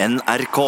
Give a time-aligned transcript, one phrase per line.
[0.00, 0.58] NRK.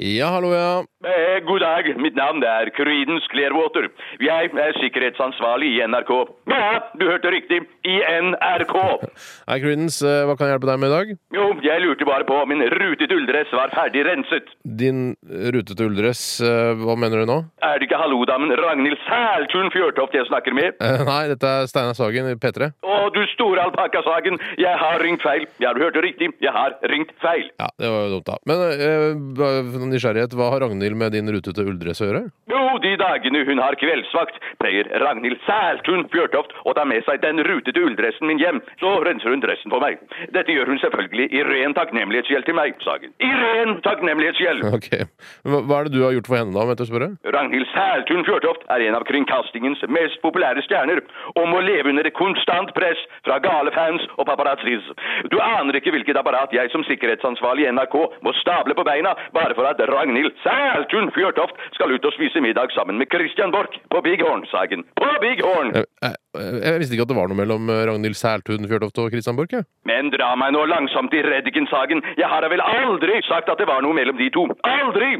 [0.00, 0.80] Ja, hallo, ja.
[1.04, 3.88] Eh, god dag, mitt navn er Creedence Clearwater.
[4.22, 6.12] Jeg er sikkerhetsansvarlig i NRK.
[6.48, 7.58] Ja, du hørte riktig.
[7.84, 8.72] I NRK.
[9.50, 10.00] Hei, Creedence.
[10.08, 11.12] eh, Hva kan jeg hjelpe deg med i dag?
[11.36, 14.48] Jo, jeg lurte bare på om min rutete ulldress var ferdig renset.
[14.64, 15.02] Din
[15.52, 17.38] rutete ulldress, eh, hva mener du nå?
[17.66, 20.80] Er det ikke hallodamen Ragnhild Sæltun Fjørtoft jeg snakker med?
[20.80, 22.70] Eh, Nei, dette er Steinar Sagen i P3.
[22.88, 25.46] Å, du store alpakkasaken, jeg har ringt feil.
[25.62, 27.48] Ja, du hørte riktig, jeg har ringt feil.
[27.60, 28.36] Ja, det var jo dumt, da.
[28.48, 29.06] Men eh,
[29.38, 32.22] bare nysgjerrighet, hva har Ragnhild med din rutete ulldress å gjøre?
[32.50, 37.42] Jo, de dagene hun har kveldsvakt, pleier Ragnhild Sæltun Fjørtoft å ta med seg den
[37.46, 38.60] rutete ulldressen min hjem.
[38.80, 39.98] Så renser hun dressen for meg.
[40.34, 43.12] Dette gjør hun selvfølgelig i ren takknemlighetsgjeld til meg, Sagen.
[43.20, 44.66] I ren takknemlighetsgjeld.
[44.80, 44.86] Ok.
[45.44, 47.08] Hva- er det du har gjort for henne, da, om jeg tør spørre?
[47.34, 51.02] Ragnhild Sæltun Fjørtoft er en av kringkastingens mest populære stjerner,
[51.34, 54.86] og må leve under konstant press fra gale fans og paparazzis.
[55.32, 59.54] Du aner ikke hvilket apparat jeg som sikkerhetsansvarlig i NRK må stable på beina bare
[59.58, 64.00] for at Ragnhild Sæltun Fjørtoft skal ut og spise middag sammen med Christian Borch på
[64.06, 64.84] Big Horn-sagen.
[65.00, 65.74] På Big Horn!
[65.74, 66.14] Jeg,
[66.64, 69.54] Jeg visste ikke at det var noe mellom eh, Ragnhild Sæltun Fjørtoft og Christian Borch.
[69.56, 69.64] jeg.
[69.90, 72.02] Men dra meg nå langsomt i Reddiken-saken.
[72.20, 74.46] Jeg har da vel aldri sagt at det var noe mellom de to.
[74.68, 75.10] Aldri!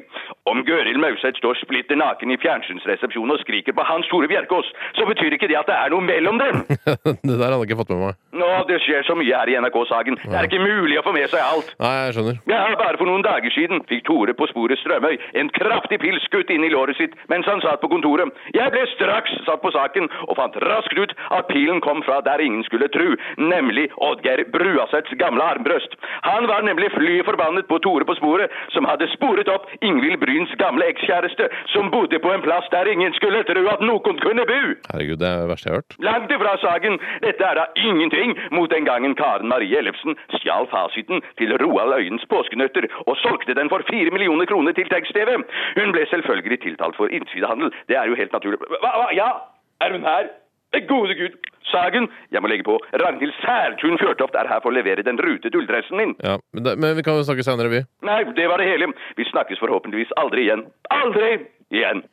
[0.51, 5.07] Om Gøril Mauseth står splitter naken i fjernsynsresepsjonen og skriker på Hans Tore Bjerkås, så
[5.09, 6.63] betyr ikke det at det er noe mellom dem.
[7.29, 8.19] det der hadde jeg ikke fått med meg.
[8.41, 10.19] Nå, det skjer så mye her i NRK-saken.
[10.23, 11.73] Det er ikke mulig å få med seg alt.
[11.83, 12.39] Nei, jeg skjønner.
[12.51, 16.51] Ja, bare for noen dager siden fikk Tore på sporet Strømøy en kraftig pils skutt
[16.51, 18.31] inn i låret sitt mens han satt på kontoret.
[18.57, 22.43] Jeg ble straks satt på saken og fant raskt ut at pilen kom fra der
[22.43, 25.97] ingen skulle tru, nemlig Oddgeir Bruasets gamle armbrøst.
[26.27, 30.53] Han var nemlig fly forbannet på Tore på sporet, som hadde sporet opp Ingvild Bryns
[30.61, 34.61] gamle ekskjæreste, som bodde på en plass der ingen skulle tro at noen kunne bo.
[34.91, 35.99] Herregud, det er det verste jeg har hørt.
[36.11, 36.99] Langt ifra saken.
[37.25, 42.27] Dette er da ingenting mot den gangen Karen Marie Ellefsen stjal fasiten til Roald Øyens
[42.33, 45.37] påskenøtter og solgte den for fire millioner kroner til tekst-TV.
[45.79, 47.73] Hun ble selvfølgelig tiltalt for innsidehandel.
[47.89, 48.61] Det er jo helt naturlig.
[48.67, 49.31] Hva, hva, ja?
[49.85, 50.31] Er hun her?
[50.89, 51.35] Gode gud.
[51.71, 52.77] Sagen, jeg må legge på.
[53.03, 56.15] Ragnhild Særtun Fjørtoft er her for å levere den rutete ulldressen min.
[56.23, 57.83] Ja, men, det, men vi kan jo snakke senere, vi.
[58.07, 58.91] Nei, det var det hele.
[59.19, 60.65] Vi snakkes forhåpentligvis aldri igjen.
[60.95, 61.33] Aldri
[61.75, 62.05] igjen.